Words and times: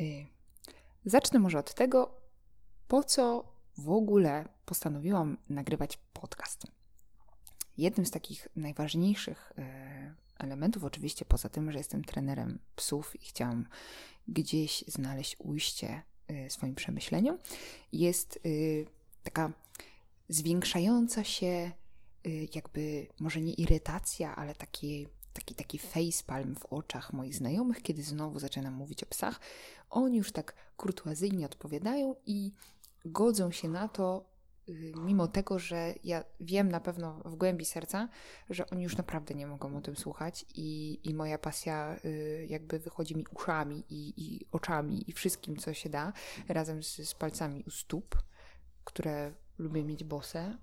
Y, 0.00 0.26
zacznę 1.04 1.38
może 1.38 1.58
od 1.58 1.74
tego, 1.74 2.20
po 2.88 3.04
co 3.04 3.52
w 3.78 3.90
ogóle 3.90 4.48
postanowiłam 4.64 5.36
nagrywać 5.48 5.98
podcast. 6.12 6.62
Jednym 7.78 8.06
z 8.06 8.10
takich 8.10 8.48
najważniejszych 8.56 9.52
y, 9.58 9.62
elementów, 10.38 10.84
oczywiście 10.84 11.24
poza 11.24 11.48
tym, 11.48 11.72
że 11.72 11.78
jestem 11.78 12.04
trenerem 12.04 12.58
psów 12.76 13.22
i 13.22 13.24
chciałam 13.24 13.66
gdzieś 14.28 14.84
znaleźć 14.86 15.36
ujście 15.38 16.02
y, 16.30 16.50
swoim 16.50 16.74
przemyśleniom, 16.74 17.38
jest 17.92 18.40
taka 19.22 19.52
zwiększająca 20.28 21.24
się 21.24 21.70
jakby 22.54 23.06
może 23.20 23.40
nie 23.40 23.52
irytacja, 23.52 24.36
ale 24.36 24.54
taki, 24.54 25.08
taki, 25.34 25.54
taki 25.54 25.78
facepalm 25.78 26.54
w 26.54 26.66
oczach 26.66 27.12
moich 27.12 27.34
znajomych, 27.34 27.82
kiedy 27.82 28.02
znowu 28.02 28.38
zaczynam 28.38 28.74
mówić 28.74 29.02
o 29.02 29.06
psach. 29.06 29.40
Oni 29.90 30.18
już 30.18 30.32
tak 30.32 30.54
kurtuazyjnie 30.76 31.46
odpowiadają 31.46 32.14
i 32.26 32.52
godzą 33.04 33.50
się 33.50 33.68
na 33.68 33.88
to, 33.88 34.24
y, 34.68 34.92
mimo 34.96 35.28
tego, 35.28 35.58
że 35.58 35.94
ja 36.04 36.24
wiem 36.40 36.68
na 36.68 36.80
pewno 36.80 37.20
w 37.24 37.34
głębi 37.34 37.64
serca, 37.64 38.08
że 38.50 38.70
oni 38.70 38.82
już 38.82 38.96
naprawdę 38.96 39.34
nie 39.34 39.46
mogą 39.46 39.76
o 39.76 39.80
tym 39.80 39.96
słuchać 39.96 40.44
i, 40.54 41.00
i 41.04 41.14
moja 41.14 41.38
pasja 41.38 41.96
y, 42.04 42.46
jakby 42.50 42.78
wychodzi 42.78 43.16
mi 43.16 43.26
uszami 43.30 43.84
i, 43.90 44.14
i 44.16 44.46
oczami 44.52 45.10
i 45.10 45.12
wszystkim, 45.12 45.56
co 45.56 45.74
się 45.74 45.88
da, 45.88 46.12
razem 46.48 46.82
z, 46.82 47.08
z 47.08 47.14
palcami 47.14 47.64
u 47.66 47.70
stóp, 47.70 48.22
które 48.84 49.32
lubię 49.58 49.84
mieć 49.84 50.04
bose, 50.04 50.56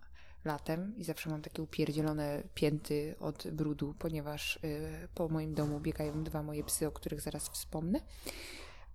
latem 0.46 0.98
i 0.98 1.04
zawsze 1.04 1.30
mam 1.30 1.42
takie 1.42 1.62
upierdzielone 1.62 2.44
pięty 2.54 3.16
od 3.20 3.48
brudu, 3.48 3.96
ponieważ 4.00 4.56
y, 4.56 5.08
po 5.16 5.28
moim 5.28 5.54
domu 5.54 5.80
biegają 5.80 6.24
dwa 6.24 6.44
moje 6.44 6.64
psy, 6.64 6.88
o 6.88 6.92
których 6.92 7.22
zaraz 7.22 7.50
wspomnę. 7.50 8.00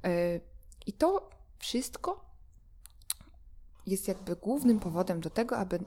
Y, 0.07 0.41
I 0.87 0.93
to 0.93 1.31
wszystko 1.59 2.25
jest 3.87 4.09
jakby 4.09 4.37
głównym 4.37 4.81
powodem 4.81 5.21
do 5.21 5.31
tego, 5.31 5.57
aby 5.57 5.79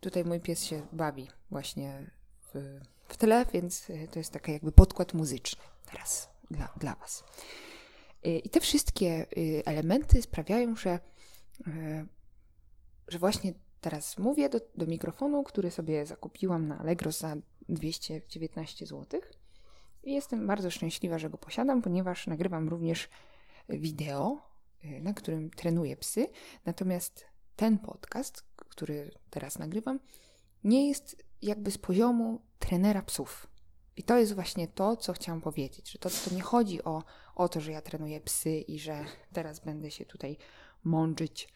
tutaj 0.00 0.24
mój 0.24 0.40
pies 0.40 0.64
się 0.64 0.86
bawi 0.92 1.28
właśnie 1.50 2.10
w, 2.54 2.80
w 3.08 3.16
tle, 3.16 3.46
więc 3.52 3.90
y, 3.90 4.08
to 4.12 4.18
jest 4.18 4.32
taki 4.32 4.52
jakby 4.52 4.72
podkład 4.72 5.14
muzyczny 5.14 5.62
teraz 5.90 6.28
dla, 6.50 6.72
dla 6.76 6.94
Was. 6.94 7.24
I 8.44 8.50
te 8.50 8.60
wszystkie 8.60 9.26
elementy 9.64 10.22
sprawiają, 10.22 10.76
że, 10.76 10.98
że 13.08 13.18
właśnie 13.18 13.54
teraz 13.80 14.18
mówię 14.18 14.48
do, 14.48 14.60
do 14.74 14.86
mikrofonu, 14.86 15.42
który 15.42 15.70
sobie 15.70 16.06
zakupiłam 16.06 16.68
na 16.68 16.78
Allegro 16.78 17.12
za 17.12 17.36
219 17.68 18.86
zł. 18.86 19.20
I 20.02 20.12
jestem 20.14 20.46
bardzo 20.46 20.70
szczęśliwa, 20.70 21.18
że 21.18 21.30
go 21.30 21.38
posiadam, 21.38 21.82
ponieważ 21.82 22.26
nagrywam 22.26 22.68
również 22.68 23.08
wideo, 23.68 24.38
y, 24.84 25.00
na 25.00 25.14
którym 25.14 25.50
trenuję 25.50 25.96
psy. 25.96 26.26
Natomiast 26.64 27.24
ten 27.56 27.78
podcast, 27.78 28.42
który 28.56 29.10
teraz 29.30 29.58
nagrywam, 29.58 30.00
nie 30.64 30.88
jest 30.88 31.24
jakby 31.42 31.70
z 31.70 31.78
poziomu 31.78 32.40
trenera 32.58 33.02
psów. 33.02 33.46
I 33.96 34.02
to 34.02 34.18
jest 34.18 34.34
właśnie 34.34 34.68
to, 34.68 34.96
co 34.96 35.12
chciałam 35.12 35.40
powiedzieć, 35.40 35.90
że 35.90 35.98
to, 35.98 36.10
to 36.10 36.34
nie 36.34 36.40
chodzi 36.40 36.84
o, 36.84 37.04
o 37.34 37.48
to, 37.48 37.60
że 37.60 37.72
ja 37.72 37.82
trenuję 37.82 38.20
psy 38.20 38.50
i 38.50 38.78
że 38.78 39.04
teraz 39.32 39.60
będę 39.60 39.90
się 39.90 40.06
tutaj 40.06 40.36
mądrzyć 40.84 41.48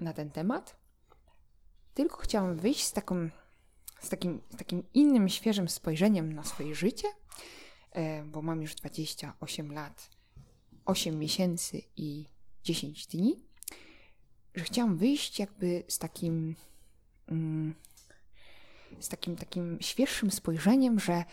na 0.00 0.12
ten 0.12 0.30
temat, 0.30 0.76
tylko 1.98 2.16
chciałam 2.16 2.56
wyjść 2.56 2.84
z, 2.84 2.92
taką, 2.92 3.30
z, 4.00 4.08
takim, 4.08 4.40
z 4.50 4.56
takim 4.56 4.82
innym, 4.94 5.28
świeżym 5.28 5.68
spojrzeniem 5.68 6.32
na 6.32 6.44
swoje 6.44 6.74
życie, 6.74 7.08
e, 7.92 8.24
bo 8.24 8.42
mam 8.42 8.62
już 8.62 8.74
28 8.74 9.72
lat, 9.72 10.10
8 10.84 11.18
miesięcy 11.18 11.82
i 11.96 12.26
10 12.64 13.06
dni, 13.06 13.40
że 14.54 14.64
chciałam 14.64 14.96
wyjść 14.96 15.38
jakby 15.38 15.84
z 15.88 15.98
takim 15.98 16.56
mm, 17.28 17.74
z 19.00 19.08
takim 19.08 19.36
takim 19.36 19.78
świeższym 19.80 20.30
spojrzeniem, 20.30 21.00
że 21.00 21.24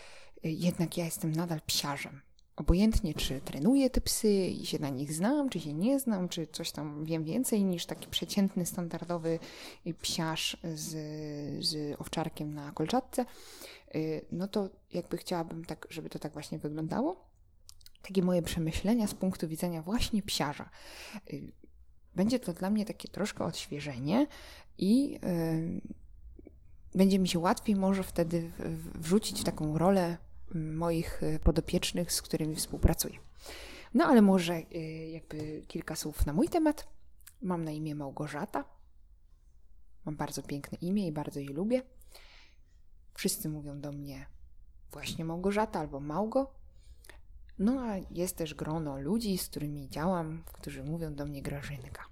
jednak 0.44 0.98
ja 0.98 1.06
jestem 1.06 1.32
nadal 1.32 1.62
psiarzem. 1.62 2.22
Obojętnie, 2.56 3.14
czy 3.14 3.42
trenuję 3.42 3.90
te 3.90 4.02
psy 4.02 4.48
i 4.48 4.66
się 4.66 4.80
na 4.80 4.90
nich 4.90 5.14
znam, 5.14 5.50
czy 5.50 5.60
się 5.60 5.74
nie 5.74 6.00
znam, 6.00 6.30
czy 6.30 6.48
coś 6.48 6.72
tam 6.72 7.06
wiem 7.06 7.24
więcej 7.24 7.64
niż 7.64 7.86
taki 7.86 8.08
przeciętny, 8.08 8.66
standardowy 8.66 9.40
psiarz 10.02 10.58
z, 10.76 10.90
z 11.66 12.02
owczarkiem 12.02 12.54
na 12.54 12.72
kolczatce, 12.72 13.26
y, 13.96 14.26
no 14.32 14.48
to 14.48 14.70
jakby 14.94 15.18
chciałabym 15.18 15.66
tak, 15.66 15.88
żeby 15.90 16.10
to 16.10 16.20
tak 16.20 16.34
właśnie 16.34 16.60
wyglądało. 16.60 17.26
Takie 18.02 18.24
moje 18.24 18.42
przemyślenia 18.42 19.08
z 19.08 19.14
punktu 19.14 19.48
widzenia 19.48 19.82
właśnie 19.82 20.22
psiarza. 20.22 20.70
Y, 21.34 21.52
będzie 22.16 22.40
to 22.40 22.54
dla 22.54 22.70
mnie 22.70 22.86
takie 22.86 23.08
troszkę 23.08 23.46
odświeżenie 23.46 24.28
i 24.78 25.20
y, 25.26 25.82
będzie 26.96 27.20
mi 27.20 27.28
się 27.28 27.40
łatwiej 27.40 27.76
może 27.76 28.04
wtedy 28.04 28.52
wrzucić 28.96 29.42
w 29.42 29.44
taką 29.44 29.78
rolę 29.78 30.18
moich 30.54 31.24
y, 31.24 31.40
podopiecznych, 31.40 32.12
z 32.12 32.22
którymi 32.22 32.56
współpracuję. 32.56 33.20
No 33.94 34.06
ale 34.06 34.22
może 34.22 34.54
y, 34.58 35.10
jakby 35.14 35.64
kilka 35.68 35.96
słów 35.96 36.26
na 36.26 36.34
mój 36.34 36.50
temat. 36.50 36.88
Mam 37.42 37.66
na 37.66 37.72
imię 37.72 37.96
Małgorzata. 37.96 38.66
Mam 40.06 40.16
bardzo 40.16 40.44
piękne 40.44 40.78
imię 40.82 41.08
i 41.08 41.12
bardzo 41.12 41.40
je 41.40 41.50
lubię. 41.50 41.84
Wszyscy 43.14 43.50
mówią 43.50 43.82
do 43.82 43.92
mnie 43.92 44.26
właśnie 44.92 45.26
Małgorzata 45.26 45.80
albo 45.80 46.00
Małgo. 46.00 46.54
No 47.60 47.82
a 47.82 47.96
jest 48.12 48.38
też 48.38 48.54
grono 48.54 49.00
ludzi, 49.00 49.38
z 49.38 49.48
którymi 49.48 49.90
działam, 49.90 50.44
którzy 50.54 50.84
mówią 50.84 51.16
do 51.16 51.26
mnie 51.26 51.42
Grażynka. 51.42 52.06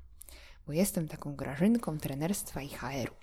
Bo 0.68 0.74
jestem 0.74 1.08
taką 1.08 1.36
Grażynką 1.36 1.98
trenerstwa 1.98 2.62
i 2.62 2.70
HR-u. 2.70 3.16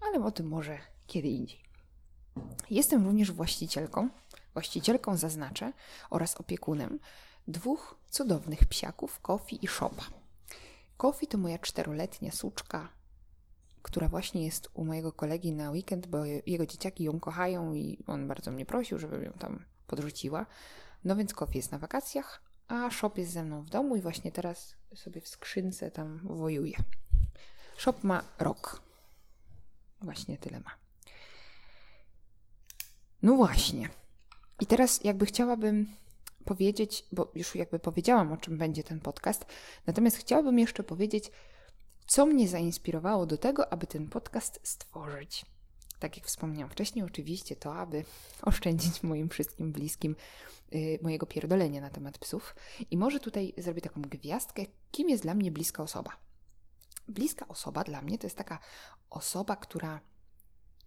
Ale 0.00 0.24
o 0.24 0.30
tym 0.30 0.48
może 0.48 0.78
kiedy 1.06 1.28
indziej. 1.28 1.67
Jestem 2.70 3.06
również 3.06 3.32
właścicielką, 3.32 4.08
właścicielką 4.52 5.16
zaznaczę, 5.16 5.72
oraz 6.10 6.36
opiekunem 6.36 6.98
dwóch 7.48 7.94
cudownych 8.10 8.66
psiaków, 8.66 9.20
Kofi 9.20 9.64
i 9.64 9.68
Szopa. 9.68 10.02
Kofi 10.96 11.26
to 11.26 11.38
moja 11.38 11.58
czteroletnia 11.58 12.32
suczka, 12.32 12.88
która 13.82 14.08
właśnie 14.08 14.44
jest 14.44 14.68
u 14.74 14.84
mojego 14.84 15.12
kolegi 15.12 15.52
na 15.52 15.70
weekend, 15.70 16.06
bo 16.06 16.24
jego 16.24 16.66
dzieciaki 16.66 17.04
ją 17.04 17.20
kochają 17.20 17.74
i 17.74 17.98
on 18.06 18.28
bardzo 18.28 18.50
mnie 18.50 18.66
prosił, 18.66 18.98
żebym 18.98 19.24
ją 19.24 19.32
tam 19.32 19.64
podrzuciła. 19.86 20.46
No 21.04 21.16
więc 21.16 21.34
Kofi 21.34 21.58
jest 21.58 21.72
na 21.72 21.78
wakacjach, 21.78 22.42
a 22.68 22.90
Shop 22.90 23.10
jest 23.16 23.32
ze 23.32 23.44
mną 23.44 23.62
w 23.62 23.70
domu 23.70 23.96
i 23.96 24.00
właśnie 24.00 24.32
teraz 24.32 24.76
sobie 24.94 25.20
w 25.20 25.28
skrzynce 25.28 25.90
tam 25.90 26.20
wojuje. 26.24 26.76
Shop 27.76 27.94
ma 28.02 28.22
rok. 28.38 28.82
Właśnie 30.00 30.38
tyle 30.38 30.60
ma. 30.60 30.87
No 33.22 33.36
właśnie. 33.36 33.88
I 34.60 34.66
teraz 34.66 35.04
jakby 35.04 35.26
chciałabym 35.26 35.86
powiedzieć, 36.44 37.04
bo 37.12 37.32
już 37.34 37.54
jakby 37.54 37.78
powiedziałam, 37.78 38.32
o 38.32 38.36
czym 38.36 38.58
będzie 38.58 38.84
ten 38.84 39.00
podcast, 39.00 39.44
natomiast 39.86 40.16
chciałabym 40.16 40.58
jeszcze 40.58 40.82
powiedzieć, 40.82 41.30
co 42.06 42.26
mnie 42.26 42.48
zainspirowało 42.48 43.26
do 43.26 43.38
tego, 43.38 43.72
aby 43.72 43.86
ten 43.86 44.08
podcast 44.08 44.60
stworzyć. 44.62 45.46
Tak 45.98 46.16
jak 46.16 46.26
wspomniałam 46.26 46.70
wcześniej, 46.70 47.04
oczywiście 47.04 47.56
to, 47.56 47.74
aby 47.74 48.04
oszczędzić 48.42 49.02
moim 49.02 49.28
wszystkim 49.28 49.72
bliskim 49.72 50.16
yy, 50.72 50.98
mojego 51.02 51.26
pierdolenia 51.26 51.80
na 51.80 51.90
temat 51.90 52.18
psów. 52.18 52.54
I 52.90 52.96
może 52.96 53.20
tutaj 53.20 53.54
zrobię 53.56 53.80
taką 53.80 54.02
gwiazdkę, 54.02 54.62
kim 54.90 55.08
jest 55.08 55.22
dla 55.22 55.34
mnie 55.34 55.50
bliska 55.52 55.82
osoba. 55.82 56.10
Bliska 57.08 57.48
osoba 57.48 57.84
dla 57.84 58.02
mnie 58.02 58.18
to 58.18 58.26
jest 58.26 58.36
taka 58.36 58.58
osoba, 59.10 59.56
która 59.56 60.00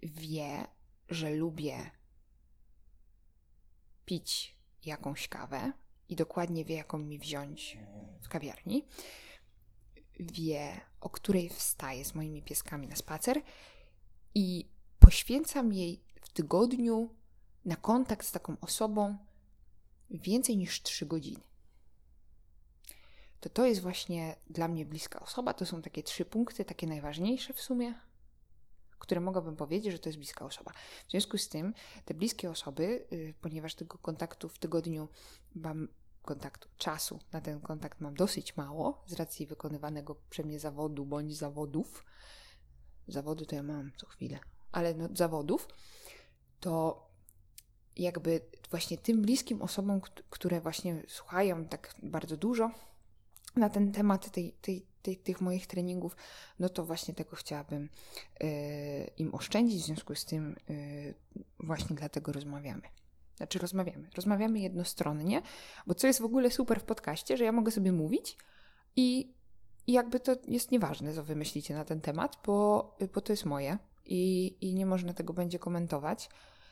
wie, 0.04 0.68
że 1.10 1.30
lubię 1.30 1.92
pić 4.06 4.56
jakąś 4.86 5.28
kawę 5.28 5.72
i 6.10 6.16
dokładnie 6.16 6.66
wie, 6.66 6.76
jaką 6.76 6.98
mi 6.98 7.20
wziąć 7.20 7.78
w 8.22 8.30
kawiarni. 8.30 8.86
Wie, 10.20 10.82
o 11.02 11.10
której 11.10 11.50
wstaję 11.50 12.06
z 12.06 12.16
moimi 12.16 12.42
pieskami 12.42 12.88
na 12.88 12.96
spacer 12.96 13.42
i 14.36 14.70
poświęcam 15.00 15.74
jej 15.74 16.04
w 16.22 16.30
tygodniu 16.30 17.16
na 17.66 17.76
kontakt 17.76 18.28
z 18.28 18.32
taką 18.32 18.58
osobą 18.62 19.18
więcej 20.10 20.58
niż 20.58 20.82
3 20.82 21.06
godziny. 21.06 21.44
To 23.40 23.50
to 23.50 23.66
jest 23.66 23.82
właśnie 23.82 24.36
dla 24.50 24.68
mnie 24.68 24.86
bliska 24.86 25.20
osoba. 25.20 25.54
To 25.54 25.66
są 25.66 25.82
takie 25.82 26.04
trzy 26.04 26.26
punkty, 26.26 26.66
takie 26.66 26.88
najważniejsze 26.88 27.54
w 27.54 27.62
sumie, 27.62 27.94
które 29.02 29.22
mogłabym 29.22 29.56
powiedzieć, 29.56 29.92
że 29.92 30.00
to 30.00 30.10
jest 30.10 30.20
bliska 30.20 30.46
osoba. 30.46 30.72
W 31.08 31.12
związku 31.12 31.38
z 31.38 31.50
tym 31.50 31.74
te 32.06 32.14
bliskie 32.14 32.50
osoby, 32.50 33.08
y, 33.14 33.34
ponieważ 33.42 33.76
tego 33.76 33.98
kontaktu 33.98 34.50
w 34.50 34.60
tygodniu 34.60 35.08
mam 35.56 35.88
kontaktu, 36.22 36.70
czasu 36.78 37.20
na 37.32 37.42
ten 37.42 37.62
kontakt 37.62 38.02
mam 38.02 38.16
dosyć 38.16 38.58
mało 38.58 39.04
z 39.06 39.14
racji 39.14 39.48
wykonywanego 39.48 40.16
przeze 40.30 40.48
mnie 40.48 40.60
zawodu 40.60 41.06
bądź 41.06 41.38
zawodów. 41.38 42.06
Zawody 43.08 43.46
to 43.46 43.56
ja 43.56 43.64
mam 43.64 43.92
co 43.98 44.08
chwilę, 44.08 44.40
ale 44.72 44.94
no, 44.94 45.10
zawodów, 45.14 45.68
to 46.60 47.06
jakby 47.96 48.42
właśnie 48.70 48.98
tym 48.98 49.22
bliskim 49.22 49.62
osobom, 49.62 50.02
które 50.30 50.62
właśnie 50.62 51.04
słuchają 51.08 51.66
tak 51.66 51.96
bardzo 52.04 52.38
dużo 52.38 52.72
na 53.56 53.70
ten 53.70 53.92
temat 53.92 54.32
tej, 54.32 54.54
tej, 54.54 54.86
tej, 55.02 55.18
tych 55.18 55.42
moich 55.42 55.68
treningów, 55.68 56.16
no 56.60 56.70
to 56.70 56.86
właśnie 56.86 57.14
tego 57.14 57.36
chciałabym 57.36 57.90
y, 58.44 59.12
im 59.18 59.36
oszczędzić, 59.36 59.82
w 59.84 59.86
związku 59.86 60.16
z 60.16 60.26
tym 60.26 60.56
y, 60.70 61.14
właśnie 61.60 61.96
dlatego 61.96 62.32
rozmawiamy. 62.32 62.82
Znaczy 63.38 63.60
rozmawiamy. 63.60 64.10
Rozmawiamy 64.16 64.60
jednostronnie, 64.60 65.42
bo 65.88 65.96
co 65.96 66.08
jest 66.08 66.22
w 66.22 66.26
ogóle 66.26 66.52
super 66.52 66.80
w 66.80 66.84
podcaście, 66.84 67.38
że 67.38 67.44
ja 67.44 67.52
mogę 67.52 67.72
sobie 67.72 67.92
mówić 67.92 68.38
i, 68.96 69.34
i 69.88 69.94
jakby 69.94 70.20
to 70.20 70.36
jest 70.48 70.72
nieważne, 70.72 71.14
co 71.14 71.24
wymyślicie 71.24 71.74
na 71.74 71.86
ten 71.86 72.02
temat, 72.02 72.38
bo, 72.46 72.98
bo 73.14 73.22
to 73.22 73.34
jest 73.34 73.46
moje 73.46 73.78
i, 74.06 74.56
i 74.62 74.76
nie 74.76 74.86
można 74.86 75.14
tego 75.14 75.34
będzie 75.34 75.60
komentować. 75.60 76.30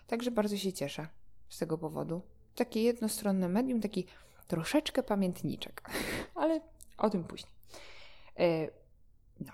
Także 0.07 0.31
bardzo 0.31 0.57
się 0.57 0.73
cieszę 0.73 1.07
z 1.49 1.57
tego 1.57 1.77
powodu. 1.77 2.21
Takie 2.55 2.83
jednostronne 2.83 3.49
medium, 3.49 3.81
taki 3.81 4.05
troszeczkę 4.47 5.03
pamiętniczek, 5.03 5.89
ale 6.35 6.61
o 6.97 7.09
tym 7.09 7.23
później. 7.23 7.58
E, 8.39 8.67
no. 9.39 9.53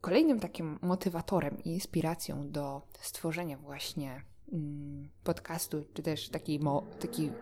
Kolejnym 0.00 0.40
takim 0.40 0.78
motywatorem 0.82 1.62
i 1.64 1.68
inspiracją 1.68 2.50
do 2.50 2.82
stworzenia 3.00 3.58
właśnie 3.58 4.22
mm, 4.52 5.08
podcastu, 5.24 5.84
czy 5.94 6.02
też 6.02 6.28
takiej, 6.28 6.60
mo 6.60 6.86
takiej 7.00 7.32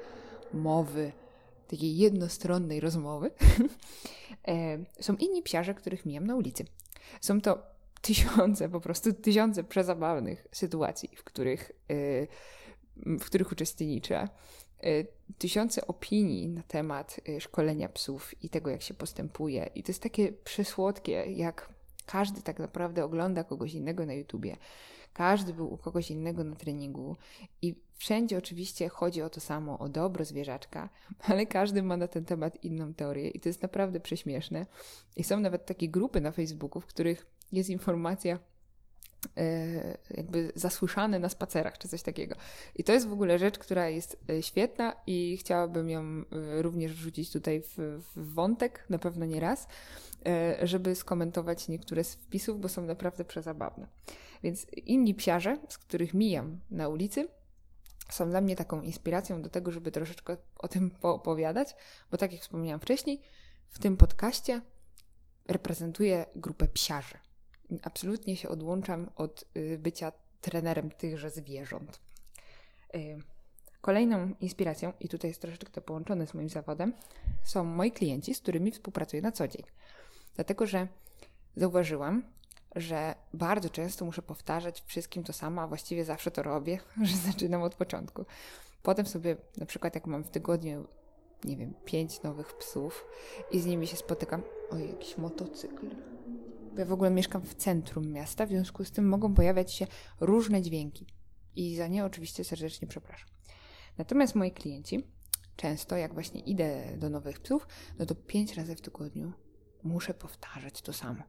mowy, 0.55 1.12
takiej 1.69 1.97
jednostronnej 1.97 2.81
rozmowy, 2.81 3.31
e, 4.49 4.79
są 5.00 5.17
inni 5.17 5.43
psiarze, 5.43 5.75
których 5.75 6.06
mijam 6.06 6.27
na 6.27 6.37
ulicy. 6.37 6.65
Są 7.21 7.41
to 7.41 7.62
tysiące, 8.03 8.69
po 8.69 8.81
prostu 8.81 9.12
tysiące 9.12 9.65
przezabawnych 9.65 10.47
sytuacji, 10.53 11.17
w 11.17 11.25
których, 11.25 11.73
e, 11.91 12.27
w 12.97 13.25
których 13.25 13.53
uczestniczę. 13.53 14.29
Tysiące 15.38 15.87
opinii 15.87 16.49
na 16.49 16.62
temat 16.62 17.20
szkolenia 17.38 17.88
psów 17.88 18.44
i 18.44 18.49
tego, 18.49 18.70
jak 18.70 18.82
się 18.82 18.94
postępuje. 18.94 19.70
I 19.75 19.82
to 19.82 19.93
jest 19.93 20.02
takie 20.02 20.32
przysłodkie, 20.32 21.12
jak 21.12 21.69
każdy 22.06 22.43
tak 22.43 22.58
naprawdę 22.58 23.05
ogląda 23.05 23.44
kogoś 23.44 23.75
innego 23.75 24.06
na 24.06 24.12
YouTubie. 24.12 24.56
Każdy 25.12 25.55
był 25.55 25.73
u 25.73 25.76
kogoś 25.76 26.11
innego 26.11 26.44
na 26.44 26.56
treningu 26.56 27.17
i 27.62 27.75
wszędzie 27.96 28.38
oczywiście 28.38 28.88
chodzi 28.88 29.23
o 29.23 29.31
to 29.31 29.40
samo, 29.40 29.79
o 29.79 29.88
dobro 29.88 30.25
zwierzaczka, 30.25 30.88
ale 31.29 31.46
każdy 31.46 31.82
ma 31.82 31.96
na 31.96 32.08
ten 32.08 32.25
temat 32.25 32.64
inną 32.64 32.94
teorię 32.94 33.29
i 33.29 33.40
to 33.40 33.49
jest 33.49 33.62
naprawdę 33.62 34.00
prześmieszne. 34.00 34.67
I 35.17 35.25
są 35.25 35.40
nawet 35.40 35.67
takie 35.67 35.88
grupy 35.88 36.20
na 36.20 36.32
Facebooku, 36.32 36.81
w 36.81 36.87
których 36.87 37.26
jest 37.52 37.70
informacja, 37.70 38.34
e, 38.34 38.38
jakby 40.10 40.52
zasłyszane 40.54 41.19
na 41.19 41.28
spacerach, 41.28 41.78
czy 41.78 41.88
coś 41.88 42.02
takiego. 42.02 42.34
I 42.76 42.84
to 42.84 42.92
jest 42.92 43.08
w 43.08 43.12
ogóle 43.12 43.38
rzecz, 43.38 43.58
która 43.58 43.88
jest 43.88 44.24
e, 44.30 44.42
świetna 44.42 44.96
i 45.06 45.36
chciałabym 45.36 45.90
ją 45.90 46.02
e, 46.02 46.62
również 46.62 46.92
wrzucić 46.92 47.32
tutaj 47.32 47.62
w, 47.62 48.02
w 48.14 48.34
wątek, 48.34 48.84
na 48.90 48.98
pewno 48.98 49.26
nie 49.26 49.40
raz, 49.40 49.69
żeby 50.62 50.94
skomentować 50.94 51.69
niektóre 51.69 52.04
z 52.04 52.14
wpisów, 52.14 52.60
bo 52.60 52.69
są 52.69 52.82
naprawdę 52.82 53.24
przezabawne. 53.24 53.86
Więc 54.42 54.66
inni 54.86 55.14
psiarze, 55.14 55.58
z 55.69 55.78
których 55.78 56.14
mijam 56.14 56.60
na 56.70 56.88
ulicy, 56.88 57.28
są 58.10 58.30
dla 58.30 58.40
mnie 58.40 58.56
taką 58.56 58.82
inspiracją 58.82 59.42
do 59.42 59.48
tego, 59.48 59.72
żeby 59.72 59.90
troszeczkę 59.90 60.36
o 60.58 60.69
tym 60.69 60.90
poopowiadać, 60.90 61.74
bo 62.10 62.16
tak 62.16 62.32
jak 62.32 62.40
wspomniałam 62.40 62.80
wcześniej, 62.80 63.20
w 63.69 63.78
tym 63.78 63.96
podcaście 63.96 64.60
reprezentuję 65.48 66.26
grupę 66.36 66.69
psiarzy 66.69 67.19
absolutnie 67.82 68.36
się 68.36 68.48
odłączam 68.48 69.10
od 69.16 69.44
y, 69.56 69.78
bycia 69.78 70.12
trenerem 70.40 70.90
tychże 70.90 71.30
zwierząt. 71.30 72.00
Y, 72.94 73.19
kolejną 73.80 74.34
inspiracją, 74.40 74.92
i 75.00 75.08
tutaj 75.08 75.30
jest 75.30 75.40
troszeczkę 75.40 75.80
połączone 75.80 76.26
z 76.26 76.34
moim 76.34 76.48
zawodem, 76.48 76.92
są 77.44 77.64
moi 77.64 77.92
klienci, 77.92 78.34
z 78.34 78.40
którymi 78.40 78.70
współpracuję 78.70 79.22
na 79.22 79.32
co 79.32 79.48
dzień. 79.48 79.62
Dlatego, 80.34 80.66
że 80.66 80.88
zauważyłam, 81.56 82.22
że 82.76 83.14
bardzo 83.34 83.70
często 83.70 84.04
muszę 84.04 84.22
powtarzać 84.22 84.82
wszystkim 84.86 85.24
to 85.24 85.32
samo, 85.32 85.62
a 85.62 85.66
właściwie 85.66 86.04
zawsze 86.04 86.30
to 86.30 86.42
robię, 86.42 86.78
że 87.02 87.16
zaczynam 87.16 87.62
od 87.62 87.74
początku. 87.74 88.24
Potem 88.82 89.06
sobie, 89.06 89.36
na 89.56 89.66
przykład, 89.66 89.94
jak 89.94 90.06
mam 90.06 90.24
w 90.24 90.30
tygodniu, 90.30 90.86
nie 91.44 91.56
wiem, 91.56 91.74
pięć 91.84 92.22
nowych 92.22 92.56
psów 92.56 93.06
i 93.50 93.60
z 93.60 93.66
nimi 93.66 93.86
się 93.86 93.96
spotykam. 93.96 94.42
Oj, 94.70 94.88
jakiś 94.88 95.19
motocykl 95.19 95.86
ja 96.78 96.84
w 96.84 96.92
ogóle 96.92 97.10
mieszkam 97.10 97.42
w 97.42 97.54
centrum 97.54 98.12
miasta, 98.12 98.46
w 98.46 98.48
związku 98.48 98.84
z 98.84 98.90
tym 98.90 99.08
mogą 99.08 99.34
pojawiać 99.34 99.74
się 99.74 99.86
różne 100.20 100.62
dźwięki. 100.62 101.06
I 101.56 101.76
za 101.76 101.86
nie 101.86 102.04
oczywiście 102.04 102.44
serdecznie 102.44 102.88
przepraszam. 102.88 103.28
Natomiast 103.98 104.34
moi 104.34 104.52
klienci, 104.52 105.06
często 105.56 105.96
jak 105.96 106.14
właśnie 106.14 106.40
idę 106.40 106.96
do 106.96 107.10
nowych 107.10 107.40
psów, 107.40 107.66
no 107.98 108.06
to 108.06 108.14
pięć 108.14 108.54
razy 108.54 108.76
w 108.76 108.80
tygodniu 108.80 109.32
muszę 109.82 110.14
powtarzać 110.14 110.82
to 110.82 110.92
samo. 110.92 111.22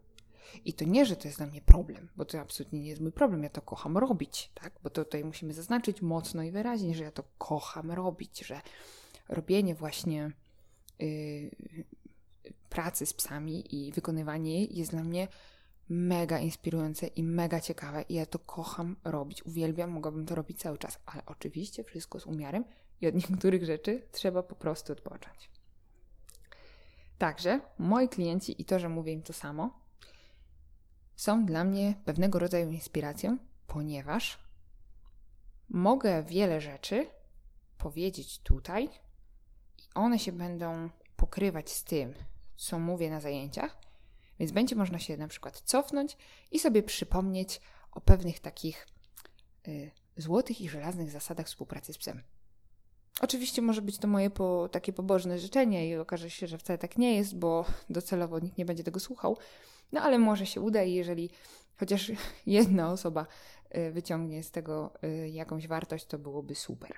I 0.66 0.74
to 0.74 0.86
nie, 0.86 1.06
że 1.06 1.16
to 1.16 1.28
jest 1.28 1.38
dla 1.38 1.48
mnie 1.48 1.62
problem, 1.62 2.10
bo 2.16 2.26
to 2.26 2.40
absolutnie 2.40 2.80
nie 2.80 2.90
jest 2.90 3.02
mój 3.02 3.12
problem. 3.12 3.44
Ja 3.44 3.50
to 3.50 3.62
kocham 3.62 3.98
robić, 3.98 4.52
tak? 4.54 4.74
Bo 4.84 4.90
to 4.90 5.06
tutaj 5.06 5.24
musimy 5.24 5.54
zaznaczyć 5.54 6.02
mocno 6.02 6.44
i 6.44 6.52
wyraźnie, 6.52 6.96
że 6.96 7.04
ja 7.04 7.12
to 7.12 7.24
kocham 7.38 7.92
robić, 7.92 8.46
że 8.46 8.62
robienie 9.30 9.76
właśnie 9.76 10.32
yy, 11.00 11.52
pracy 12.70 13.06
z 13.06 13.14
psami 13.14 13.76
i 13.76 13.92
wykonywanie 13.92 14.54
jej 14.54 14.78
jest 14.78 14.92
dla 14.92 15.04
mnie 15.04 15.28
mega 15.90 16.40
inspirujące 16.40 17.08
i 17.08 17.24
mega 17.24 17.60
ciekawe 17.60 18.02
i 18.10 18.14
ja 18.14 18.26
to 18.26 18.40
kocham 18.40 18.96
robić, 19.04 19.46
uwielbiam, 19.46 19.90
mogłabym 19.90 20.26
to 20.26 20.36
robić 20.36 20.60
cały 20.60 20.78
czas, 20.78 21.00
ale 21.06 21.26
oczywiście 21.26 21.84
wszystko 21.84 22.20
z 22.20 22.26
umiarem 22.26 22.66
i 23.02 23.08
od 23.08 23.16
niektórych 23.30 23.66
rzeczy 23.66 24.08
trzeba 24.12 24.44
po 24.44 24.56
prostu 24.56 24.94
odpocząć. 24.94 25.50
Także 27.18 27.62
moi 27.78 28.10
klienci 28.10 28.62
i 28.62 28.66
to, 28.66 28.80
że 28.80 28.90
mówię 28.90 29.14
im 29.14 29.22
to 29.22 29.34
samo, 29.34 29.80
są 31.16 31.46
dla 31.46 31.64
mnie 31.64 31.96
pewnego 32.06 32.40
rodzaju 32.40 32.72
inspiracją, 32.72 33.38
ponieważ 33.68 34.40
mogę 35.70 36.24
wiele 36.24 36.62
rzeczy 36.62 37.08
powiedzieć 37.78 38.40
tutaj 38.40 38.90
i 39.78 39.82
one 39.96 40.20
się 40.20 40.32
będą 40.32 40.90
pokrywać 41.16 41.72
z 41.72 41.84
tym, 41.84 42.14
co 42.64 42.80
mówię 42.80 43.10
na 43.10 43.20
zajęciach, 43.20 43.78
więc 44.40 44.52
będzie 44.52 44.76
można 44.76 45.00
się 45.00 45.18
na 45.18 45.28
przykład 45.28 45.62
cofnąć 45.62 46.18
i 46.52 46.60
sobie 46.60 46.84
przypomnieć 46.84 47.62
o 47.92 48.02
pewnych 48.02 48.40
takich 48.40 48.88
y, 49.68 49.92
złotych 50.18 50.62
i 50.62 50.70
żelaznych 50.70 51.12
zasadach 51.12 51.46
współpracy 51.46 51.94
z 51.94 51.98
psem. 51.98 52.24
Oczywiście 53.22 53.62
może 53.62 53.82
być 53.82 53.98
to 53.98 54.08
moje 54.08 54.30
po, 54.30 54.70
takie 54.72 54.94
pobożne 54.94 55.40
życzenie 55.40 55.90
i 55.90 55.96
okaże 55.96 56.30
się, 56.30 56.48
że 56.48 56.58
wcale 56.58 56.78
tak 56.78 56.98
nie 56.98 57.16
jest, 57.16 57.38
bo 57.38 57.66
docelowo 57.90 58.40
nikt 58.40 58.58
nie 58.58 58.66
będzie 58.66 58.84
tego 58.84 59.00
słuchał. 59.00 59.38
No 59.92 60.02
ale 60.02 60.20
może 60.20 60.46
się 60.46 60.62
uda 60.62 60.84
i 60.84 60.94
jeżeli 60.94 61.30
chociaż 61.76 62.12
jedna 62.46 62.92
osoba 62.92 63.26
y, 63.78 63.92
wyciągnie 63.92 64.44
z 64.44 64.52
tego 64.52 64.94
y, 65.04 65.30
jakąś 65.30 65.68
wartość, 65.68 66.06
to 66.06 66.20
byłoby 66.20 66.56
super. 66.56 66.98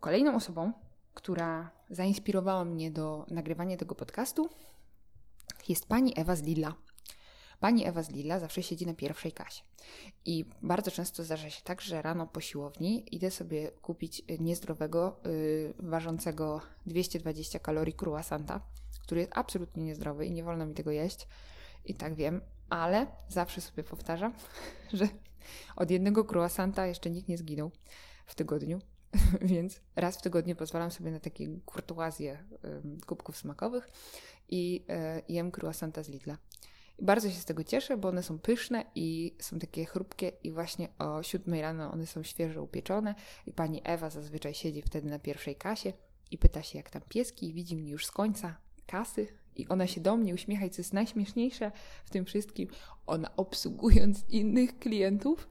Kolejną 0.00 0.34
osobą, 0.34 0.72
która 1.14 1.70
zainspirowała 1.90 2.64
mnie 2.64 2.90
do 2.90 3.26
nagrywania 3.30 3.76
tego 3.76 3.94
podcastu, 3.94 4.48
jest 5.68 5.86
pani 5.86 6.12
Ewa 6.16 6.36
z 6.36 6.42
Lilla. 6.42 6.74
Pani 7.60 7.86
Ewa 7.86 8.02
z 8.02 8.10
Lilla 8.10 8.38
zawsze 8.40 8.62
siedzi 8.62 8.86
na 8.86 8.94
pierwszej 8.94 9.32
kasie. 9.32 9.62
I 10.24 10.44
bardzo 10.62 10.90
często 10.90 11.24
zdarza 11.24 11.50
się 11.50 11.62
tak, 11.62 11.80
że 11.80 12.02
rano 12.02 12.26
po 12.26 12.40
siłowni 12.40 13.16
idę 13.16 13.30
sobie 13.30 13.70
kupić 13.70 14.22
niezdrowego, 14.40 15.20
yy, 15.24 15.74
ważącego 15.78 16.60
220 16.86 17.58
kalorii 17.58 17.94
croissanta, 18.02 18.60
który 19.02 19.20
jest 19.20 19.32
absolutnie 19.34 19.84
niezdrowy 19.84 20.26
i 20.26 20.30
nie 20.30 20.44
wolno 20.44 20.66
mi 20.66 20.74
tego 20.74 20.90
jeść. 20.90 21.28
I 21.84 21.94
tak 21.94 22.14
wiem, 22.14 22.40
ale 22.68 23.06
zawsze 23.28 23.60
sobie 23.60 23.84
powtarzam, 23.84 24.32
że 24.92 25.08
od 25.76 25.90
jednego 25.90 26.24
croissanta 26.24 26.86
jeszcze 26.86 27.10
nikt 27.10 27.28
nie 27.28 27.38
zginął 27.38 27.70
w 28.26 28.34
tygodniu. 28.34 28.78
więc 29.42 29.80
raz 29.96 30.16
w 30.16 30.22
tygodniu 30.22 30.56
pozwalam 30.56 30.90
sobie 30.90 31.10
na 31.10 31.20
takie 31.20 31.48
kurtuazje 31.66 32.44
kubków 33.06 33.36
smakowych 33.36 33.90
i 34.48 34.84
e, 34.88 35.22
jem 35.28 35.52
croissanta 35.52 36.02
z 36.02 36.08
Lidla. 36.08 36.38
I 36.98 37.04
bardzo 37.04 37.30
się 37.30 37.36
z 37.36 37.44
tego 37.44 37.64
cieszę, 37.64 37.96
bo 37.96 38.08
one 38.08 38.22
są 38.22 38.38
pyszne 38.38 38.84
i 38.94 39.36
są 39.40 39.58
takie 39.58 39.84
chrupkie 39.84 40.32
i 40.42 40.50
właśnie 40.50 40.88
o 40.98 41.22
7 41.22 41.54
rano 41.54 41.92
one 41.92 42.06
są 42.06 42.22
świeżo 42.22 42.62
upieczone 42.62 43.14
i 43.46 43.52
pani 43.52 43.80
Ewa 43.84 44.10
zazwyczaj 44.10 44.54
siedzi 44.54 44.82
wtedy 44.82 45.08
na 45.08 45.18
pierwszej 45.18 45.56
kasie 45.56 45.92
i 46.30 46.38
pyta 46.38 46.62
się 46.62 46.78
jak 46.78 46.90
tam 46.90 47.02
pieski 47.08 47.48
i 47.48 47.52
widzi 47.52 47.76
mnie 47.76 47.90
już 47.90 48.06
z 48.06 48.10
końca 48.10 48.56
kasy 48.86 49.26
i 49.56 49.68
ona 49.68 49.86
się 49.86 50.00
do 50.00 50.16
mnie 50.16 50.34
uśmiecha 50.34 50.66
i 50.66 50.70
co 50.70 50.80
jest 50.80 50.92
najśmieszniejsze 50.92 51.72
w 52.04 52.10
tym 52.10 52.24
wszystkim, 52.24 52.68
ona 53.06 53.36
obsługując 53.36 54.24
innych 54.28 54.78
klientów 54.78 55.48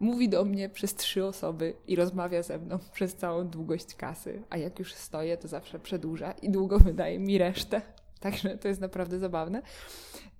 mówi 0.00 0.28
do 0.28 0.44
mnie 0.44 0.68
przez 0.68 0.94
trzy 0.94 1.24
osoby 1.24 1.74
i 1.86 1.96
rozmawia 1.96 2.42
ze 2.42 2.58
mną 2.58 2.78
przez 2.94 3.14
całą 3.14 3.48
długość 3.48 3.94
kasy, 3.94 4.42
a 4.50 4.56
jak 4.56 4.78
już 4.78 4.94
stoję, 4.94 5.36
to 5.36 5.48
zawsze 5.48 5.78
przedłuża 5.78 6.32
i 6.32 6.50
długo 6.50 6.78
wydaje 6.90 7.18
mi 7.18 7.38
resztę. 7.38 7.82
Także 8.20 8.58
to 8.58 8.68
jest 8.68 8.80
naprawdę 8.80 9.18
zabawne. 9.18 9.62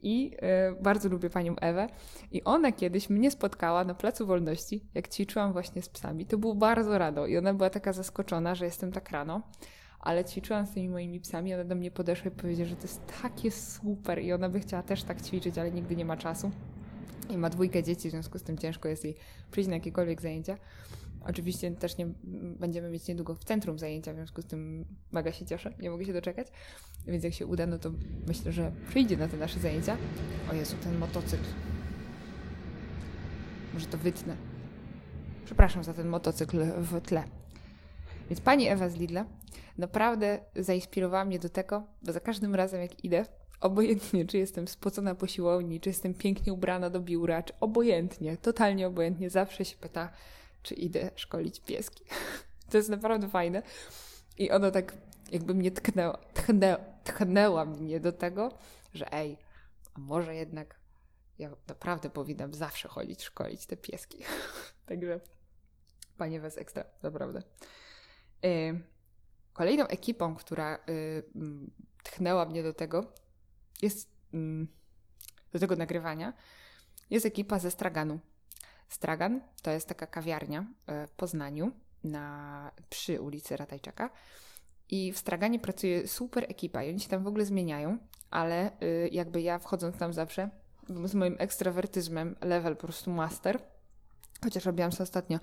I 0.03 0.37
e, 0.39 0.73
bardzo 0.83 1.09
lubię 1.09 1.31
panią 1.31 1.57
Ewę. 1.57 1.87
I 2.33 2.45
ona 2.45 2.73
kiedyś 2.73 3.11
mnie 3.11 3.31
spotkała 3.31 3.85
na 3.85 3.95
Placu 3.95 4.27
Wolności, 4.27 4.85
jak 4.95 5.09
ćwiczyłam 5.09 5.53
właśnie 5.53 5.83
z 5.83 5.89
psami. 5.89 6.27
To 6.27 6.39
było 6.39 6.55
bardzo 6.55 6.99
rado 6.99 7.27
i 7.27 7.39
ona 7.39 7.55
była 7.55 7.71
taka 7.71 7.93
zaskoczona, 7.93 8.55
że 8.55 8.65
jestem 8.65 8.93
tak 8.93 9.11
rano. 9.11 9.43
Ale 10.01 10.25
ćwiczyłam 10.25 10.67
z 10.67 10.71
tymi 10.71 10.89
moimi 10.89 11.21
psami, 11.21 11.55
ona 11.55 11.65
do 11.65 11.75
mnie 11.75 11.91
podeszła 11.91 12.29
i 12.29 12.35
powiedziała, 12.35 12.69
że 12.69 12.77
to 12.77 12.83
jest 12.83 13.01
takie 13.23 13.51
super 13.51 14.23
i 14.23 14.33
ona 14.33 14.49
by 14.49 14.61
chciała 14.61 14.83
też 14.83 15.03
tak 15.03 15.23
ćwiczyć, 15.23 15.59
ale 15.59 15.71
nigdy 15.71 15.97
nie 15.97 16.05
ma 16.05 16.17
czasu. 16.17 16.51
I 17.31 17.39
ma 17.39 17.51
dwójkę 17.51 17.83
dzieci, 17.83 18.09
w 18.09 18.11
związku 18.11 18.39
z 18.39 18.43
tym 18.43 18.59
ciężko 18.59 18.89
jest 18.89 19.05
jej 19.05 19.17
przyjść 19.51 19.69
na 19.69 19.75
jakiekolwiek 19.75 20.23
zajęcia. 20.23 20.59
Oczywiście 21.29 21.71
też 21.71 21.99
nie 21.99 22.07
będziemy 22.59 22.91
mieć 22.91 23.09
niedługo 23.09 23.35
w 23.35 23.45
centrum 23.45 23.79
zajęcia, 23.79 24.13
w 24.13 24.17
związku 24.17 24.43
z 24.43 24.47
tym 24.47 24.85
mega 25.13 25.33
się 25.33 25.47
cieszę, 25.47 25.75
nie 25.79 25.91
mogę 25.91 26.05
się 26.05 26.13
doczekać. 26.13 26.47
Więc 27.07 27.25
jak 27.25 27.35
się 27.35 27.47
uda, 27.47 27.67
no 27.67 27.79
to 27.79 27.91
myślę, 28.27 28.53
że 28.53 28.73
przyjdzie 28.89 29.17
na 29.17 29.29
te 29.29 29.37
nasze 29.37 29.61
zajęcia. 29.61 29.97
O 30.51 30.55
Jezu, 30.55 30.77
ten 30.83 30.99
motocykl. 30.99 31.45
Może 33.75 33.87
to 33.87 33.99
wytnę. 33.99 34.37
Przepraszam 35.45 35.85
za 35.85 35.95
ten 35.95 36.09
motocykl 36.09 36.65
w 36.79 37.01
tle. 37.01 37.25
Więc 38.31 38.41
pani 38.41 38.69
Ewa 38.69 38.89
z 38.89 38.97
Lidla 38.97 39.25
naprawdę 39.79 40.39
zainspirowała 40.57 41.25
mnie 41.25 41.39
do 41.39 41.49
tego, 41.49 41.83
bo 42.03 42.13
za 42.13 42.21
każdym 42.21 42.55
razem 42.55 42.81
jak 42.81 43.05
idę, 43.05 43.27
obojętnie 43.61 44.27
czy 44.27 44.39
jestem 44.39 44.69
spocona 44.69 45.15
po 45.15 45.27
siłowni, 45.27 45.81
czy 45.81 45.91
jestem 45.91 46.15
pięknie 46.15 46.53
ubrana 46.53 46.91
do 46.91 47.01
biura, 47.01 47.43
czy 47.43 47.53
obojętnie, 47.61 48.37
totalnie 48.37 48.87
obojętnie, 48.87 49.31
zawsze 49.31 49.65
się 49.65 49.77
pyta, 49.77 50.13
czy 50.63 50.75
idę 50.75 51.11
szkolić 51.17 51.61
pieski. 51.61 52.05
To 52.71 52.77
jest 52.77 52.89
naprawdę 52.89 53.29
fajne. 53.29 53.63
I 54.39 54.51
ono 54.51 54.71
tak 54.71 54.97
jakby 55.33 55.55
mnie 55.55 55.71
tknęło, 55.71 56.19
tchnęło, 56.35 56.79
tchnęła 57.05 57.65
mnie 57.65 58.01
do 58.01 58.13
tego, 58.13 58.53
że 58.95 59.13
ej, 59.13 59.39
a 59.95 60.01
może 60.01 60.35
jednak 60.35 60.81
ja 61.39 61.51
naprawdę 61.69 62.11
powinnam 62.11 62.55
zawsze 62.55 62.89
chodzić, 62.89 63.25
szkolić 63.25 63.67
te 63.67 63.77
pieski. 63.77 64.19
Także 64.87 65.21
panie 66.19 66.41
was 66.41 66.59
ekstra, 66.59 66.85
naprawdę. 67.03 67.43
Y, 68.45 68.81
kolejną 69.53 69.87
ekipą, 69.87 70.37
która 70.37 70.79
y, 70.89 71.23
tchnęła 72.03 72.45
mnie 72.45 72.63
do 72.63 72.73
tego, 72.73 73.13
jest 73.83 74.11
mm, 74.35 74.69
do 75.53 75.59
tego 75.59 75.77
nagrywania, 75.77 76.33
jest 77.11 77.27
ekipa 77.27 77.59
ze 77.59 77.71
Straganu. 77.71 78.21
Stragan 78.89 79.41
to 79.63 79.71
jest 79.71 79.89
taka 79.89 80.07
kawiarnia 80.07 80.67
e, 80.87 81.07
w 81.07 81.11
Poznaniu 81.11 81.73
na, 82.05 82.71
przy 82.91 83.21
ulicy 83.21 83.57
Ratajczaka. 83.57 84.11
I 84.91 85.13
w 85.13 85.19
Straganie 85.19 85.59
pracuje 85.59 86.09
super 86.09 86.45
ekipa 86.49 86.83
i 86.83 86.91
oni 86.91 87.01
się 87.01 87.09
tam 87.09 87.25
w 87.25 87.27
ogóle 87.27 87.45
zmieniają, 87.45 87.99
ale 88.31 88.71
y, 88.83 89.09
jakby 89.13 89.41
ja 89.41 89.59
wchodząc 89.59 89.99
tam 89.99 90.13
zawsze 90.13 90.51
z 91.05 91.15
moim 91.15 91.37
ekstrawertyzmem 91.39 92.37
level 92.41 92.77
po 92.77 92.83
prostu 92.83 93.11
master, 93.11 93.59
chociaż 94.45 94.65
robiłam 94.65 94.93
sobie 94.93 95.03
ostatnio 95.03 95.39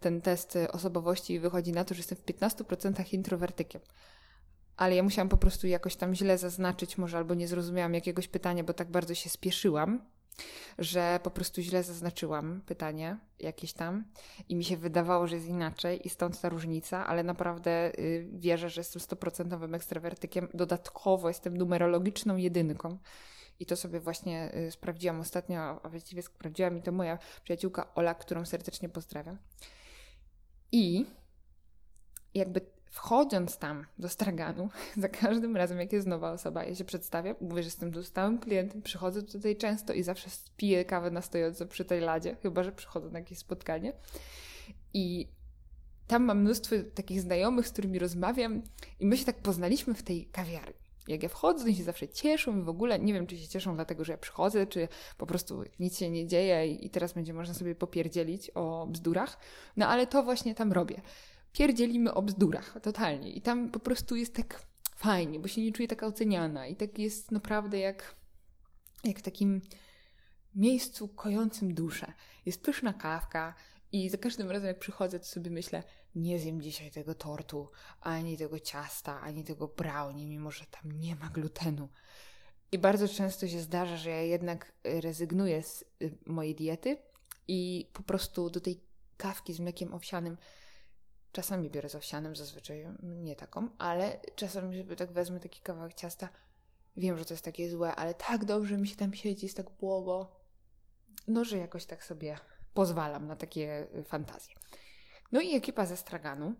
ten 0.00 0.20
test 0.20 0.58
osobowości 0.72 1.34
i 1.34 1.40
wychodzi 1.40 1.72
na 1.72 1.84
to, 1.84 1.94
że 1.94 1.98
jestem 1.98 2.18
w 2.18 2.24
15% 2.24 3.14
introwertykiem. 3.14 3.80
Ale 4.76 4.94
ja 4.94 5.02
musiałam 5.02 5.28
po 5.28 5.36
prostu 5.36 5.66
jakoś 5.66 5.96
tam 5.96 6.14
źle 6.14 6.38
zaznaczyć, 6.38 6.98
może 6.98 7.18
albo 7.18 7.34
nie 7.34 7.48
zrozumiałam 7.48 7.94
jakiegoś 7.94 8.28
pytania, 8.28 8.64
bo 8.64 8.72
tak 8.72 8.90
bardzo 8.90 9.14
się 9.14 9.30
spieszyłam, 9.30 10.00
że 10.78 11.20
po 11.22 11.30
prostu 11.30 11.62
źle 11.62 11.82
zaznaczyłam 11.82 12.60
pytanie 12.66 13.18
jakieś 13.38 13.72
tam 13.72 14.04
i 14.48 14.56
mi 14.56 14.64
się 14.64 14.76
wydawało, 14.76 15.26
że 15.26 15.36
jest 15.36 15.48
inaczej 15.48 16.06
i 16.06 16.10
stąd 16.10 16.40
ta 16.40 16.48
różnica, 16.48 17.06
ale 17.06 17.24
naprawdę 17.24 17.98
y, 17.98 18.28
wierzę, 18.32 18.70
że 18.70 18.80
jestem 18.80 19.00
stoprocentowym 19.00 19.74
ekstrawertykiem. 19.74 20.48
Dodatkowo 20.54 21.28
jestem 21.28 21.56
numerologiczną 21.56 22.36
jedynką. 22.36 22.98
I 23.60 23.66
to 23.66 23.76
sobie 23.76 24.00
właśnie 24.00 24.54
y, 24.56 24.70
sprawdziłam 24.70 25.20
ostatnio, 25.20 25.60
a 25.60 25.88
właściwie 25.88 26.22
sprawdziła 26.22 26.70
mi 26.70 26.82
to 26.82 26.92
moja 26.92 27.18
przyjaciółka 27.44 27.94
Ola, 27.94 28.14
którą 28.14 28.46
serdecznie 28.46 28.88
pozdrawiam. 28.88 29.38
I 30.72 31.06
jakby 32.34 32.60
wchodząc 32.94 33.58
tam 33.58 33.86
do 33.98 34.08
straganu, 34.08 34.68
za 34.96 35.08
każdym 35.08 35.56
razem, 35.56 35.78
jak 35.78 35.92
jest 35.92 36.06
nowa 36.06 36.32
osoba, 36.32 36.64
ja 36.64 36.74
się 36.74 36.84
przedstawiam, 36.84 37.36
mówię, 37.40 37.62
że 37.62 37.66
jestem 37.66 37.92
tu 37.92 38.02
stałym 38.02 38.38
klientem, 38.38 38.82
przychodzę 38.82 39.22
tutaj 39.22 39.56
często 39.56 39.92
i 39.92 40.02
zawsze 40.02 40.30
piję 40.56 40.84
kawę 40.84 41.10
na 41.10 41.22
stojąco 41.22 41.66
przy 41.66 41.84
tej 41.84 42.00
ladzie, 42.00 42.36
chyba 42.42 42.62
że 42.62 42.72
przychodzę 42.72 43.10
na 43.10 43.18
jakieś 43.18 43.38
spotkanie. 43.38 43.92
I 44.92 45.28
tam 46.06 46.24
mam 46.24 46.40
mnóstwo 46.40 46.76
takich 46.94 47.20
znajomych, 47.20 47.68
z 47.68 47.72
którymi 47.72 47.98
rozmawiam, 47.98 48.62
i 49.00 49.06
my 49.06 49.16
się 49.16 49.24
tak 49.24 49.38
poznaliśmy 49.38 49.94
w 49.94 50.02
tej 50.02 50.26
kawiarni. 50.26 50.84
Jak 51.08 51.22
ja 51.22 51.28
wchodzę, 51.28 51.64
to 51.64 51.72
się 51.72 51.82
zawsze 51.82 52.08
cieszą 52.08 52.58
i 52.58 52.62
w 52.62 52.68
ogóle 52.68 52.98
nie 52.98 53.12
wiem, 53.12 53.26
czy 53.26 53.38
się 53.38 53.48
cieszą 53.48 53.74
dlatego, 53.74 54.04
że 54.04 54.12
ja 54.12 54.18
przychodzę, 54.18 54.66
czy 54.66 54.88
po 55.18 55.26
prostu 55.26 55.64
nic 55.80 55.98
się 55.98 56.10
nie 56.10 56.26
dzieje 56.26 56.66
i 56.66 56.90
teraz 56.90 57.12
będzie 57.12 57.34
można 57.34 57.54
sobie 57.54 57.74
popierdzielić 57.74 58.50
o 58.54 58.86
bzdurach. 58.86 59.38
No 59.76 59.88
ale 59.88 60.06
to 60.06 60.22
właśnie 60.22 60.54
tam 60.54 60.72
robię 60.72 61.02
pierdzielimy 61.54 62.14
o 62.14 62.22
bzdurach, 62.22 62.80
totalnie. 62.82 63.30
I 63.30 63.40
tam 63.40 63.70
po 63.70 63.80
prostu 63.80 64.16
jest 64.16 64.34
tak 64.34 64.62
fajnie, 64.96 65.40
bo 65.40 65.48
się 65.48 65.62
nie 65.62 65.72
czuję 65.72 65.88
taka 65.88 66.06
oceniana 66.06 66.66
i 66.66 66.76
tak 66.76 66.98
jest 66.98 67.30
naprawdę 67.30 67.78
jak, 67.78 68.16
jak 69.04 69.18
w 69.18 69.22
takim 69.22 69.60
miejscu 70.54 71.08
kojącym 71.08 71.74
duszę. 71.74 72.12
Jest 72.46 72.62
pyszna 72.62 72.92
kawka 72.92 73.54
i 73.92 74.10
za 74.10 74.18
każdym 74.18 74.50
razem 74.50 74.66
jak 74.66 74.78
przychodzę, 74.78 75.18
to 75.18 75.26
sobie 75.26 75.50
myślę, 75.50 75.82
nie 76.14 76.38
zjem 76.38 76.62
dzisiaj 76.62 76.90
tego 76.90 77.14
tortu, 77.14 77.70
ani 78.00 78.36
tego 78.36 78.60
ciasta, 78.60 79.20
ani 79.20 79.44
tego 79.44 79.68
brownie, 79.68 80.26
mimo 80.26 80.50
że 80.50 80.64
tam 80.66 80.92
nie 80.92 81.16
ma 81.16 81.28
glutenu. 81.28 81.88
I 82.72 82.78
bardzo 82.78 83.08
często 83.08 83.48
się 83.48 83.60
zdarza, 83.60 83.96
że 83.96 84.10
ja 84.10 84.22
jednak 84.22 84.72
rezygnuję 84.84 85.62
z 85.62 85.84
y, 86.02 86.18
mojej 86.26 86.54
diety 86.54 86.98
i 87.48 87.90
po 87.92 88.02
prostu 88.02 88.50
do 88.50 88.60
tej 88.60 88.80
kawki 89.16 89.52
z 89.52 89.60
mlekiem 89.60 89.94
owsianym 89.94 90.36
Czasami 91.34 91.70
biorę 91.70 91.88
z 91.88 91.94
owsianym, 91.94 92.36
zazwyczaj 92.36 92.86
nie 93.02 93.36
taką, 93.36 93.68
ale 93.78 94.20
czasami 94.36 94.78
sobie 94.78 94.96
tak 94.96 95.12
wezmę 95.12 95.40
taki 95.40 95.60
kawałek 95.60 95.94
ciasta. 95.94 96.28
Wiem, 96.96 97.18
że 97.18 97.24
to 97.24 97.34
jest 97.34 97.44
takie 97.44 97.70
złe, 97.70 97.94
ale 97.94 98.14
tak 98.14 98.44
dobrze 98.44 98.78
mi 98.78 98.88
się 98.88 98.96
tam 98.96 99.14
siedzi, 99.14 99.46
jest 99.46 99.56
tak 99.56 99.70
błogo. 99.70 100.36
No, 101.28 101.44
że 101.44 101.58
jakoś 101.58 101.84
tak 101.84 102.04
sobie 102.04 102.38
pozwalam 102.74 103.26
na 103.26 103.36
takie 103.36 103.86
y, 103.96 104.04
fantazje. 104.04 104.54
No 105.32 105.40
i 105.40 105.54
ekipa 105.54 105.86
ze 105.86 105.96
straganu. 105.96 106.54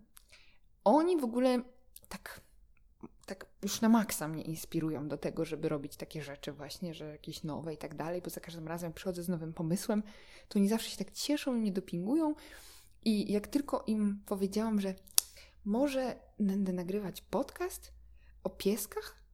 Oni 0.83 1.17
w 1.17 1.23
ogóle 1.23 1.61
tak, 2.09 2.41
tak 3.25 3.45
już 3.63 3.81
na 3.81 3.89
maksa 3.89 4.27
mnie 4.27 4.43
inspirują 4.43 5.07
do 5.07 5.17
tego, 5.17 5.45
żeby 5.45 5.69
robić 5.69 5.95
takie 5.95 6.21
rzeczy 6.21 6.51
właśnie, 6.51 6.93
że 6.93 7.05
jakieś 7.05 7.43
nowe 7.43 7.73
i 7.73 7.77
tak 7.77 7.95
dalej, 7.95 8.21
bo 8.21 8.29
za 8.29 8.41
każdym 8.41 8.67
razem 8.67 8.93
przychodzę 8.93 9.23
z 9.23 9.29
nowym 9.29 9.53
pomysłem, 9.53 10.03
to 10.49 10.59
oni 10.59 10.67
zawsze 10.67 10.89
się 10.89 10.97
tak 10.97 11.11
cieszą 11.11 11.55
i 11.55 11.59
mnie 11.59 11.71
dopingują 11.71 12.35
i 13.05 13.31
jak 13.31 13.47
tylko 13.47 13.83
im 13.87 14.23
powiedziałam, 14.25 14.81
że 14.81 14.95
może 15.65 16.19
będę 16.39 16.73
nagrywać 16.73 17.21
podcast 17.21 17.93
o 18.43 18.49
pieskach, 18.49 19.25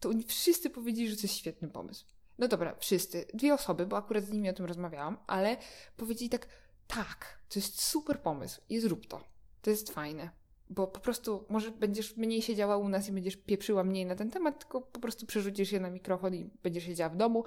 to 0.00 0.08
oni 0.08 0.24
wszyscy 0.24 0.70
powiedzieli, 0.70 1.10
że 1.10 1.16
to 1.16 1.22
jest 1.22 1.34
świetny 1.34 1.68
pomysł. 1.68 2.06
No 2.38 2.48
dobra, 2.48 2.76
wszyscy. 2.78 3.26
Dwie 3.34 3.54
osoby, 3.54 3.86
bo 3.86 3.96
akurat 3.96 4.24
z 4.24 4.30
nimi 4.30 4.50
o 4.50 4.52
tym 4.52 4.66
rozmawiałam, 4.66 5.18
ale 5.26 5.56
powiedzieli 5.96 6.30
tak, 6.30 6.48
tak, 6.86 7.40
to 7.48 7.58
jest 7.58 7.82
super 7.82 8.20
pomysł 8.22 8.60
i 8.68 8.80
zrób 8.80 9.06
to. 9.06 9.24
To 9.62 9.70
jest 9.70 9.90
fajne. 9.90 10.30
Bo 10.70 10.86
po 10.86 11.00
prostu 11.00 11.44
może 11.48 11.70
będziesz 11.70 12.16
mniej 12.16 12.42
siedziała 12.42 12.76
u 12.76 12.88
nas 12.88 13.08
i 13.08 13.12
będziesz 13.12 13.36
pieprzyła 13.36 13.84
mniej 13.84 14.06
na 14.06 14.16
ten 14.16 14.30
temat, 14.30 14.58
tylko 14.58 14.80
po 14.80 15.00
prostu 15.00 15.26
przerzucisz 15.26 15.72
je 15.72 15.80
na 15.80 15.90
mikrofon 15.90 16.34
i 16.34 16.50
będziesz 16.62 16.84
siedziała 16.84 17.10
w 17.10 17.16
domu 17.16 17.44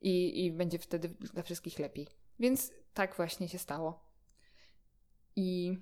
i, 0.00 0.44
i 0.44 0.52
będzie 0.52 0.78
wtedy 0.78 1.08
dla 1.08 1.42
wszystkich 1.42 1.78
lepiej. 1.78 2.06
Więc 2.40 2.72
tak 2.94 3.16
właśnie 3.16 3.48
się 3.48 3.58
stało. 3.58 4.05
I 5.36 5.78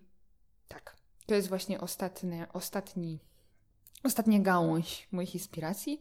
tak, 0.68 0.96
to 1.26 1.34
jest 1.34 1.48
właśnie 1.48 1.80
ostatnie, 1.80 2.46
ostatni, 2.52 3.20
ostatnia 4.04 4.40
gałąź 4.40 5.08
moich 5.12 5.34
inspiracji. 5.34 6.00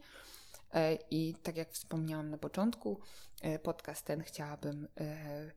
E, 0.74 0.98
I 1.10 1.34
tak 1.42 1.56
jak 1.56 1.72
wspomniałam 1.72 2.30
na 2.30 2.38
początku, 2.38 3.00
e, 3.42 3.58
podcast 3.58 4.06
ten 4.06 4.22
chciałabym 4.22 4.88
e, 5.00 5.50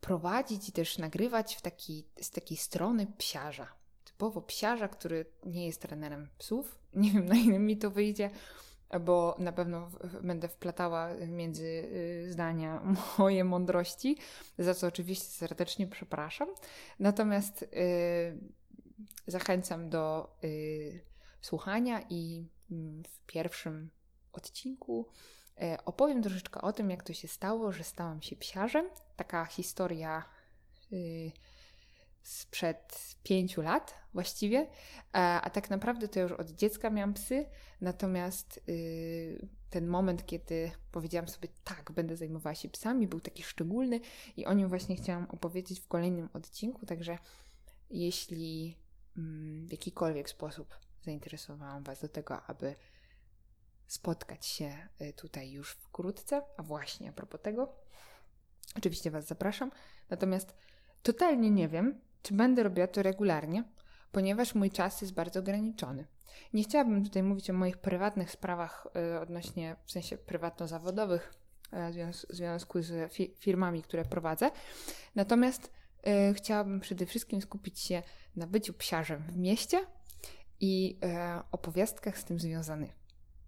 prowadzić 0.00 0.68
i 0.68 0.72
też 0.72 0.98
nagrywać 0.98 1.56
w 1.56 1.62
taki, 1.62 2.04
z 2.20 2.30
takiej 2.30 2.56
strony 2.56 3.06
psiarza. 3.18 3.68
Typowo 4.04 4.42
psiarza, 4.42 4.88
który 4.88 5.26
nie 5.44 5.66
jest 5.66 5.82
trenerem 5.82 6.28
psów. 6.38 6.78
Nie 6.94 7.10
wiem, 7.10 7.26
na 7.26 7.34
ile 7.34 7.58
mi 7.58 7.76
to 7.76 7.90
wyjdzie, 7.90 8.30
bo 9.00 9.36
na 9.38 9.52
pewno 9.52 9.90
będę 10.22 10.48
wplatała 10.48 11.14
między 11.14 11.64
y, 11.64 12.32
zdania 12.32 12.82
moje 13.18 13.44
mądrości, 13.44 14.18
za 14.58 14.74
co 14.74 14.86
oczywiście 14.86 15.28
serdecznie 15.28 15.86
przepraszam. 15.86 16.48
Natomiast 16.98 17.62
y, 17.62 17.66
zachęcam 19.26 19.90
do 19.90 20.36
y, 20.44 21.00
słuchania 21.40 22.00
i 22.10 22.48
mm, 22.70 23.02
w 23.04 23.26
pierwszym 23.26 23.90
odcinku 24.32 25.08
opowiem 25.84 26.22
troszeczkę 26.22 26.60
o 26.60 26.72
tym, 26.72 26.90
jak 26.90 27.02
to 27.02 27.12
się 27.12 27.28
stało, 27.28 27.72
że 27.72 27.84
stałam 27.84 28.22
się 28.22 28.36
psiarzem. 28.36 28.86
Taka 29.16 29.44
historia 29.44 30.24
sprzed 32.22 33.16
pięciu 33.22 33.62
lat 33.62 33.94
właściwie, 34.14 34.66
a, 35.12 35.50
tak 35.52 35.70
naprawdę 35.70 36.08
to 36.08 36.20
już 36.20 36.32
od 36.32 36.50
dziecka 36.50 36.90
miałam 36.90 37.14
psy, 37.14 37.46
natomiast 37.80 38.60
yy, 38.66 39.48
ten 39.70 39.86
moment, 39.86 40.26
kiedy 40.26 40.70
powiedziałam 40.92 41.28
sobie 41.28 41.48
tak, 41.64 41.92
będę 41.92 42.16
zajmowała 42.16 42.54
się 42.54 42.68
psami, 42.68 43.08
był 43.08 43.20
taki 43.20 43.42
szczególny 43.42 44.00
i 44.36 44.46
o 44.46 44.52
nim 44.52 44.68
właśnie 44.68 44.96
chciałam 44.96 45.26
opowiedzieć 45.30 45.80
w 45.80 45.88
kolejnym 45.88 46.28
odcinku, 46.32 46.86
także 46.86 47.18
jeśli 47.90 48.68
yy, 48.68 49.66
w 49.66 49.72
jakikolwiek 49.72 50.30
sposób 50.30 50.76
zainteresowałam 51.02 51.82
Was 51.82 52.00
do 52.00 52.08
tego, 52.08 52.42
aby 52.42 52.74
spotkać 53.86 54.46
się 54.46 54.88
y, 55.00 55.12
tutaj 55.12 55.50
już 55.50 55.72
wkrótce, 55.72 56.42
a 56.56 56.62
właśnie 56.62 57.08
a 57.08 57.12
propos 57.12 57.40
tego, 57.42 57.74
oczywiście 58.76 59.10
Was 59.10 59.26
zapraszam, 59.26 59.70
natomiast 60.10 60.54
totalnie 61.02 61.50
nie 61.50 61.68
wiem, 61.68 62.00
czy 62.22 62.34
będę 62.34 62.62
robiła 62.62 62.86
to 62.86 63.02
regularnie, 63.02 63.64
ponieważ 64.12 64.54
mój 64.54 64.70
czas 64.70 65.00
jest 65.00 65.14
bardzo 65.14 65.40
ograniczony. 65.40 66.06
Nie 66.52 66.62
chciałabym 66.62 67.04
tutaj 67.04 67.22
mówić 67.22 67.50
o 67.50 67.52
moich 67.52 67.78
prywatnych 67.78 68.30
sprawach 68.30 68.86
y, 69.14 69.20
odnośnie, 69.20 69.76
w 69.84 69.92
sensie 69.92 70.18
prywatno-zawodowych, 70.18 71.34
y, 72.00 72.12
w 72.12 72.36
związku 72.36 72.82
z 72.82 73.12
fi 73.12 73.34
firmami, 73.38 73.82
które 73.82 74.04
prowadzę. 74.04 74.50
Natomiast 75.14 75.72
y, 76.30 76.34
chciałabym 76.34 76.80
przede 76.80 77.06
wszystkim 77.06 77.42
skupić 77.42 77.80
się 77.80 78.02
na 78.36 78.46
byciu 78.46 78.74
psiarzem 78.74 79.22
w 79.28 79.36
mieście 79.36 79.86
i 80.60 80.98
opowiastkach 81.52 82.18
z 82.18 82.24
tym 82.24 82.40
związanych. 82.40 82.90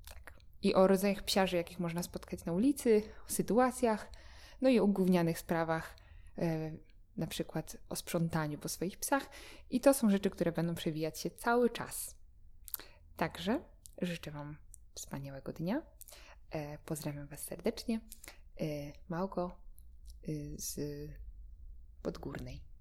Tak. 0.09 0.33
I 0.63 0.75
o 0.75 0.87
rodzajach 0.87 1.23
psiarzy, 1.23 1.57
jakich 1.57 1.81
można 1.81 2.03
spotkać 2.03 2.45
na 2.45 2.53
ulicy, 2.53 3.03
o 3.29 3.33
sytuacjach, 3.33 4.11
no 4.61 4.69
i 4.69 4.79
o 4.79 4.87
gównianych 4.87 5.39
sprawach 5.39 5.97
na 7.17 7.27
przykład 7.27 7.77
o 7.89 7.97
sprzątaniu 7.97 8.59
po 8.59 8.69
swoich 8.69 8.99
psach 8.99 9.31
i 9.71 9.81
to 9.81 9.95
są 9.95 10.11
rzeczy, 10.11 10.31
które 10.31 10.53
będą 10.53 10.75
przewijać 10.75 11.21
się 11.21 11.31
cały 11.31 11.71
czas. 11.71 12.15
Także 13.17 13.61
życzę 14.03 14.31
Wam 14.31 14.57
wspaniałego 14.95 15.53
dnia. 15.53 15.83
E, 16.51 16.79
pozdrawiam 16.79 17.27
Was 17.27 17.45
serdecznie. 17.45 18.01
E, 18.61 18.65
Małgo 19.09 19.57
e, 20.23 20.29
z 20.57 20.81
Podgórnej. 22.03 22.74